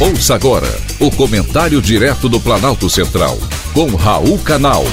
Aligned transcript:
Ouça 0.00 0.36
agora 0.36 0.68
o 1.00 1.10
comentário 1.10 1.82
direto 1.82 2.28
do 2.28 2.38
Planalto 2.38 2.88
Central, 2.88 3.36
com 3.74 3.96
Raul 3.96 4.38
Canal. 4.38 4.84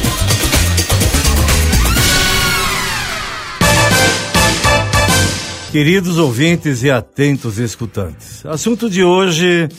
Queridos 5.72 6.18
ouvintes 6.18 6.82
e 6.82 6.90
atentos 6.90 7.60
escutantes, 7.60 8.44
assunto 8.48 8.90
de 8.90 9.04
hoje: 9.04 9.70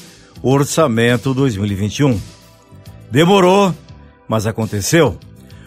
Orçamento 0.40 1.34
2021. 1.34 2.20
Demorou, 3.10 3.74
mas 4.28 4.46
aconteceu. 4.46 5.18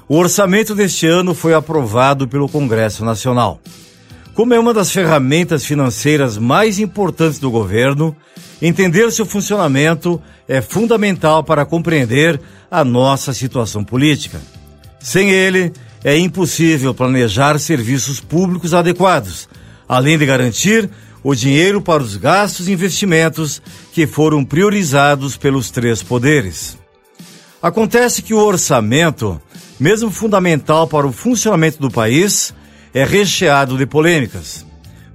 O 0.07 0.15
orçamento 0.15 0.73
deste 0.73 1.05
ano 1.05 1.33
foi 1.33 1.53
aprovado 1.53 2.29
pelo 2.29 2.47
Congresso 2.47 3.03
Nacional. 3.03 3.59
Como 4.39 4.53
é 4.53 4.57
uma 4.59 4.73
das 4.73 4.89
ferramentas 4.89 5.65
financeiras 5.65 6.37
mais 6.37 6.79
importantes 6.79 7.39
do 7.39 7.51
governo, 7.51 8.15
entender 8.61 9.11
seu 9.11 9.25
funcionamento 9.25 10.21
é 10.47 10.61
fundamental 10.61 11.43
para 11.43 11.65
compreender 11.65 12.39
a 12.71 12.85
nossa 12.85 13.33
situação 13.33 13.83
política. 13.83 14.39
Sem 14.97 15.29
ele, 15.29 15.73
é 16.05 16.17
impossível 16.17 16.93
planejar 16.93 17.59
serviços 17.59 18.21
públicos 18.21 18.73
adequados, 18.73 19.49
além 19.89 20.17
de 20.17 20.25
garantir 20.25 20.89
o 21.21 21.35
dinheiro 21.35 21.81
para 21.81 22.01
os 22.01 22.15
gastos 22.15 22.69
e 22.69 22.71
investimentos 22.71 23.61
que 23.91 24.07
foram 24.07 24.45
priorizados 24.45 25.35
pelos 25.35 25.69
três 25.69 26.01
poderes. 26.01 26.77
Acontece 27.61 28.21
que 28.21 28.33
o 28.33 28.39
orçamento, 28.39 29.37
mesmo 29.77 30.09
fundamental 30.09 30.87
para 30.87 31.05
o 31.05 31.11
funcionamento 31.11 31.81
do 31.81 31.91
país, 31.91 32.53
é 32.93 33.03
recheado 33.03 33.77
de 33.77 33.85
polêmicas. 33.85 34.65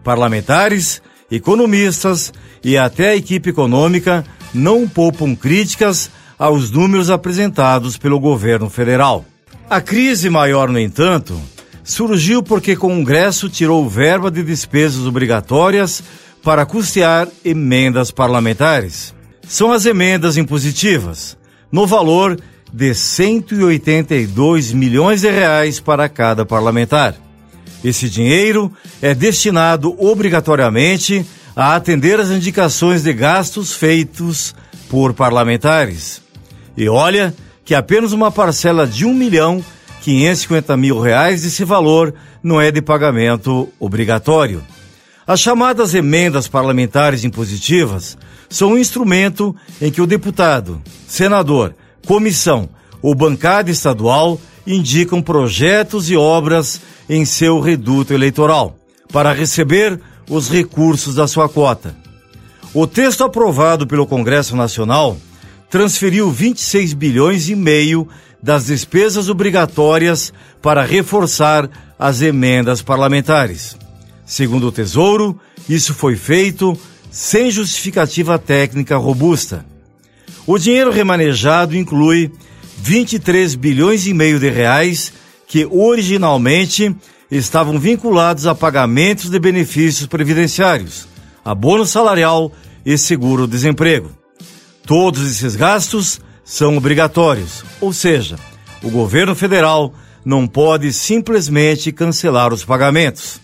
Parlamentares, 0.02 1.02
economistas 1.30 2.32
e 2.62 2.76
até 2.76 3.10
a 3.10 3.16
equipe 3.16 3.50
econômica 3.50 4.24
não 4.52 4.88
poupam 4.88 5.34
críticas 5.34 6.10
aos 6.38 6.70
números 6.70 7.10
apresentados 7.10 7.96
pelo 7.96 8.20
governo 8.20 8.68
federal. 8.68 9.24
A 9.68 9.80
crise 9.80 10.28
maior, 10.28 10.68
no 10.68 10.78
entanto, 10.78 11.40
surgiu 11.82 12.42
porque 12.42 12.72
o 12.72 12.78
Congresso 12.78 13.48
tirou 13.48 13.88
verba 13.88 14.30
de 14.30 14.42
despesas 14.42 15.06
obrigatórias 15.06 16.02
para 16.42 16.66
custear 16.66 17.28
emendas 17.44 18.10
parlamentares. 18.10 19.14
São 19.46 19.72
as 19.72 19.86
emendas 19.86 20.36
impositivas, 20.36 21.36
no 21.72 21.86
valor 21.86 22.38
de 22.72 22.94
182 22.94 24.72
milhões 24.72 25.22
de 25.22 25.30
reais 25.30 25.80
para 25.80 26.08
cada 26.08 26.44
parlamentar. 26.44 27.23
Esse 27.84 28.08
dinheiro 28.08 28.72
é 29.02 29.14
destinado 29.14 29.94
obrigatoriamente 30.02 31.24
a 31.54 31.76
atender 31.76 32.18
às 32.18 32.30
indicações 32.30 33.02
de 33.02 33.12
gastos 33.12 33.74
feitos 33.74 34.54
por 34.88 35.12
parlamentares. 35.12 36.22
E 36.76 36.88
olha 36.88 37.34
que 37.64 37.74
apenas 37.74 38.12
uma 38.12 38.30
parcela 38.30 38.86
de 38.86 39.04
1 39.04 39.12
milhão 39.14 39.62
550 40.02 40.76
mil 40.76 41.00
reais 41.00 41.42
desse 41.42 41.64
valor 41.64 42.14
não 42.42 42.60
é 42.60 42.70
de 42.70 42.82
pagamento 42.82 43.68
obrigatório. 43.78 44.62
As 45.26 45.40
chamadas 45.40 45.94
emendas 45.94 46.46
parlamentares 46.48 47.24
impositivas 47.24 48.16
são 48.48 48.72
um 48.72 48.78
instrumento 48.78 49.56
em 49.80 49.90
que 49.90 50.02
o 50.02 50.06
deputado, 50.06 50.82
senador, 51.06 51.74
comissão 52.06 52.68
ou 53.00 53.14
bancada 53.14 53.70
estadual 53.70 54.38
indicam 54.66 55.20
projetos 55.20 56.10
e 56.10 56.16
obras 56.16 56.80
em 57.08 57.24
seu 57.24 57.60
reduto 57.60 58.12
eleitoral 58.12 58.76
para 59.12 59.32
receber 59.32 60.00
os 60.28 60.48
recursos 60.48 61.14
da 61.14 61.26
sua 61.26 61.48
cota. 61.48 61.94
O 62.72 62.86
texto 62.86 63.22
aprovado 63.22 63.86
pelo 63.86 64.06
Congresso 64.06 64.56
Nacional 64.56 65.16
transferiu 65.70 66.30
26 66.30 66.92
bilhões 66.94 67.48
e 67.48 67.54
meio 67.54 68.08
das 68.42 68.66
despesas 68.66 69.28
obrigatórias 69.28 70.32
para 70.60 70.82
reforçar 70.84 71.68
as 71.98 72.20
emendas 72.20 72.82
parlamentares. 72.82 73.76
Segundo 74.26 74.68
o 74.68 74.72
Tesouro, 74.72 75.38
isso 75.68 75.94
foi 75.94 76.16
feito 76.16 76.76
sem 77.10 77.50
justificativa 77.50 78.38
técnica 78.38 78.96
robusta. 78.96 79.64
O 80.46 80.58
dinheiro 80.58 80.90
remanejado 80.90 81.76
inclui 81.76 82.30
23 82.86 83.54
bilhões 83.54 84.06
e 84.06 84.12
meio 84.12 84.38
de 84.38 84.50
reais 84.50 85.10
que 85.46 85.64
originalmente 85.64 86.94
estavam 87.30 87.78
vinculados 87.78 88.46
a 88.46 88.54
pagamentos 88.54 89.30
de 89.30 89.38
benefícios 89.38 90.06
previdenciários, 90.06 91.08
abono 91.42 91.86
salarial 91.86 92.52
e 92.84 92.98
seguro-desemprego. 92.98 94.10
Todos 94.86 95.26
esses 95.26 95.56
gastos 95.56 96.20
são 96.44 96.76
obrigatórios, 96.76 97.64
ou 97.80 97.90
seja, 97.90 98.36
o 98.82 98.90
governo 98.90 99.34
federal 99.34 99.94
não 100.22 100.46
pode 100.46 100.92
simplesmente 100.92 101.90
cancelar 101.90 102.52
os 102.52 102.66
pagamentos. 102.66 103.40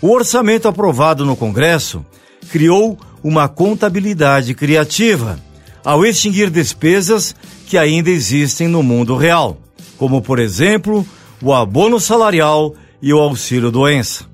O 0.00 0.10
orçamento 0.10 0.66
aprovado 0.66 1.26
no 1.26 1.36
Congresso 1.36 2.02
criou 2.50 2.98
uma 3.22 3.46
contabilidade 3.46 4.54
criativa 4.54 5.38
ao 5.84 6.04
extinguir 6.04 6.48
despesas 6.48 7.34
que 7.66 7.76
ainda 7.76 8.10
existem 8.10 8.66
no 8.66 8.82
mundo 8.82 9.16
real, 9.16 9.58
como, 9.98 10.22
por 10.22 10.38
exemplo, 10.38 11.06
o 11.42 11.52
abono 11.52 12.00
salarial 12.00 12.74
e 13.02 13.12
o 13.12 13.18
auxílio 13.18 13.70
doença. 13.70 14.24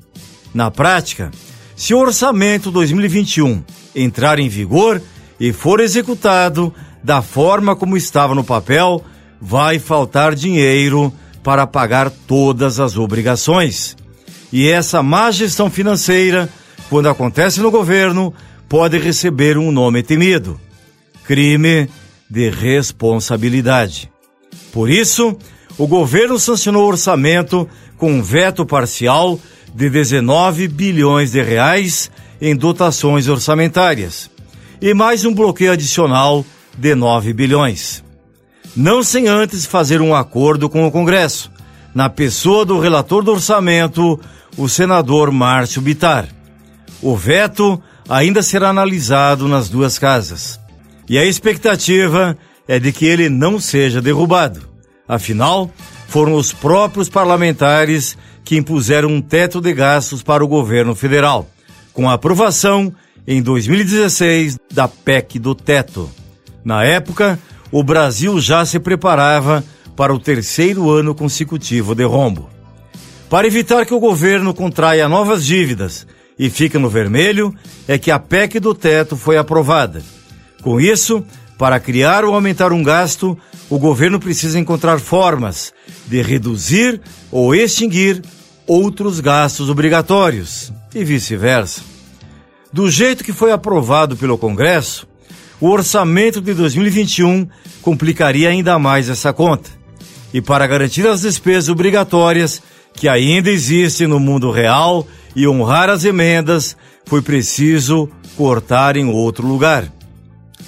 Na 0.55 0.71
prática, 0.71 1.31
se 1.75 1.93
o 1.93 1.99
orçamento 1.99 2.71
2021 2.71 3.65
entrar 3.95 4.39
em 4.39 4.49
vigor 4.49 5.03
e 5.39 5.53
for 5.53 5.81
executado 5.81 6.73
da 7.03 7.23
forma 7.23 7.75
como 7.75 7.97
estava 7.97 8.35
no 8.35 8.45
papel, 8.45 9.03
vai 9.41 9.79
faltar 9.79 10.35
dinheiro 10.35 11.13
para 11.43 11.67
pagar 11.67 12.11
todas 12.11 12.79
as 12.79 12.97
obrigações. 12.97 13.97
E 14.53 14.69
essa 14.69 15.03
má 15.03 15.31
gestão 15.31 15.71
financeira, 15.71 16.49
quando 16.89 17.09
acontece 17.09 17.61
no 17.61 17.71
governo, 17.71 18.35
pode 18.69 18.99
receber 18.99 19.57
um 19.57 19.73
nome 19.73 20.03
temido: 20.03 20.61
crime 21.31 21.89
de 22.29 22.51
responsabilidade. 22.51 24.11
Por 24.73 24.91
isso, 24.91 25.39
o 25.79 25.87
governo 25.87 26.41
sancionou 26.41 26.83
o 26.83 26.89
orçamento 26.89 27.69
com 27.97 28.15
um 28.15 28.21
veto 28.21 28.67
parcial 28.67 29.39
de 29.73 29.89
19 29.89 30.67
bilhões 30.67 31.31
de 31.31 31.41
reais 31.41 32.11
em 32.41 32.57
dotações 32.57 33.29
orçamentárias 33.29 34.29
e 34.83 34.93
mais 34.93 35.25
um 35.25 35.33
bloqueio 35.33 35.71
adicional 35.71 36.45
de 36.77 36.97
9 36.97 37.33
bilhões. 37.33 38.03
Não 38.75 39.01
sem 39.01 39.29
antes 39.29 39.65
fazer 39.65 40.01
um 40.01 40.13
acordo 40.13 40.69
com 40.69 40.85
o 40.85 40.91
Congresso, 40.91 41.49
na 41.95 42.11
pessoa 42.11 42.65
do 42.65 42.81
relator 42.81 43.23
do 43.23 43.31
orçamento, 43.31 44.19
o 44.57 44.69
senador 44.69 45.31
Márcio 45.31 45.81
Bitar. 45.81 46.27
O 47.01 47.17
veto 47.17 47.81
ainda 48.09 48.43
será 48.43 48.71
analisado 48.71 49.47
nas 49.47 49.69
duas 49.69 49.97
casas. 49.97 50.59
E 51.11 51.19
a 51.19 51.25
expectativa 51.25 52.39
é 52.69 52.79
de 52.79 52.93
que 52.93 53.05
ele 53.05 53.29
não 53.29 53.59
seja 53.59 54.01
derrubado. 54.01 54.61
Afinal, 55.09 55.69
foram 56.07 56.35
os 56.35 56.53
próprios 56.53 57.09
parlamentares 57.09 58.17
que 58.45 58.57
impuseram 58.57 59.09
um 59.09 59.21
teto 59.21 59.61
de 59.61 59.75
gastos 59.75 60.23
para 60.23 60.45
o 60.45 60.47
governo 60.47 60.95
federal, 60.95 61.51
com 61.93 62.09
a 62.09 62.13
aprovação 62.13 62.95
em 63.27 63.43
2016 63.43 64.57
da 64.73 64.87
PEC 64.87 65.41
do 65.41 65.53
teto. 65.53 66.09
Na 66.65 66.85
época, 66.85 67.41
o 67.73 67.83
Brasil 67.83 68.41
já 68.41 68.65
se 68.65 68.79
preparava 68.79 69.65
para 69.97 70.15
o 70.15 70.21
terceiro 70.21 70.89
ano 70.93 71.13
consecutivo 71.13 71.93
de 71.93 72.05
rombo. 72.05 72.49
Para 73.29 73.49
evitar 73.49 73.85
que 73.85 73.95
o 73.95 73.99
governo 73.99 74.55
contraia 74.55 75.09
novas 75.09 75.45
dívidas 75.45 76.07
e 76.39 76.49
fique 76.49 76.79
no 76.79 76.89
vermelho, 76.89 77.53
é 77.89 77.99
que 77.99 78.13
a 78.13 78.19
PEC 78.21 78.61
do 78.61 78.77
teto 78.77 79.17
foi 79.17 79.37
aprovada. 79.37 80.20
Com 80.63 80.81
isso, 80.81 81.25
para 81.59 81.81
criar 81.81 82.25
ou 82.25 82.35
aumentar 82.35 82.73
um 82.73 82.83
gasto, 82.83 83.37
o 83.69 83.79
governo 83.79 84.19
precisa 84.19 84.59
encontrar 84.59 84.99
formas 84.99 85.73
de 86.07 86.23
reduzir 86.23 87.01
ou 87.31 87.55
extinguir 87.55 88.23
outros 88.67 89.21
gastos 89.21 89.69
obrigatórios 89.69 90.73
e 90.95 91.05
vice-versa. 91.05 91.83
Do 92.73 92.91
jeito 92.91 93.25
que 93.25 93.33
foi 93.33 93.53
aprovado 93.53 94.17
pelo 94.17 94.39
Congresso, 94.39 95.09
o 95.61 95.69
orçamento 95.69 96.41
de 96.41 96.55
2021 96.55 97.49
complicaria 97.83 98.49
ainda 98.49 98.79
mais 98.79 99.09
essa 99.09 99.33
conta. 99.33 99.71
E 100.33 100.41
para 100.41 100.67
garantir 100.67 101.07
as 101.07 101.23
despesas 101.23 101.69
obrigatórias 101.69 102.63
que 102.95 103.09
ainda 103.09 103.51
existem 103.51 104.07
no 104.07 104.21
mundo 104.21 104.51
real 104.51 105.07
e 105.35 105.47
honrar 105.47 105.91
as 105.91 106.05
emendas, 106.05 106.77
foi 107.07 107.21
preciso 107.21 108.09
cortar 108.37 108.97
em 108.97 109.07
outro 109.07 109.47
lugar. 109.47 109.93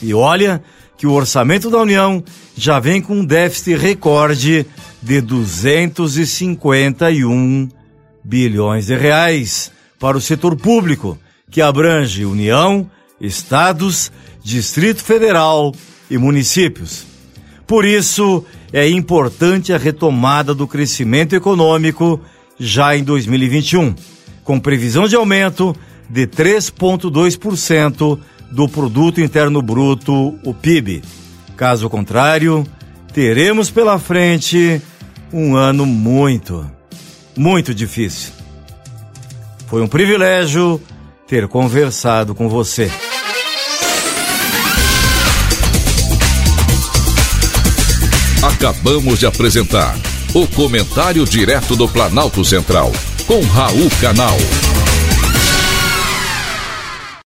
E 0.02 0.12
olha 0.12 0.62
que 0.98 1.06
o 1.06 1.12
orçamento 1.12 1.70
da 1.70 1.78
União 1.78 2.22
já 2.56 2.78
vem 2.78 3.00
com 3.00 3.20
um 3.20 3.24
déficit 3.24 3.76
recorde 3.76 4.66
de 5.00 5.20
251 5.20 7.68
bilhões 8.22 8.86
de 8.86 8.96
reais 8.96 9.72
para 9.98 10.16
o 10.16 10.20
setor 10.20 10.54
público, 10.56 11.18
que 11.50 11.60
abrange 11.60 12.24
União, 12.24 12.88
estados, 13.20 14.12
Distrito 14.42 15.02
Federal 15.02 15.74
e 16.10 16.18
municípios. 16.18 17.06
Por 17.66 17.84
isso, 17.84 18.44
é 18.72 18.88
importante 18.88 19.72
a 19.72 19.78
retomada 19.78 20.54
do 20.54 20.66
crescimento 20.66 21.34
econômico 21.34 22.20
já 22.58 22.96
em 22.96 23.04
2021, 23.04 23.94
com 24.44 24.58
previsão 24.58 25.06
de 25.06 25.16
aumento 25.16 25.76
de 26.08 26.26
3,2% 26.26 28.18
do 28.52 28.68
Produto 28.68 29.20
Interno 29.20 29.62
Bruto, 29.62 30.38
o 30.44 30.54
PIB. 30.54 31.02
Caso 31.56 31.88
contrário, 31.88 32.66
teremos 33.12 33.70
pela 33.70 33.98
frente 33.98 34.80
um 35.32 35.56
ano 35.56 35.86
muito, 35.86 36.70
muito 37.36 37.74
difícil. 37.74 38.32
Foi 39.66 39.82
um 39.82 39.88
privilégio 39.88 40.80
ter 41.26 41.48
conversado 41.48 42.34
com 42.34 42.48
você. 42.48 42.90
Acabamos 48.42 49.18
de 49.18 49.26
apresentar 49.26 49.96
o 50.34 50.46
Comentário 50.46 51.24
Direto 51.24 51.74
do 51.76 51.88
Planalto 51.88 52.44
Central, 52.44 52.92
com 53.26 53.40
Raul 53.40 53.88
Canal. 54.00 54.36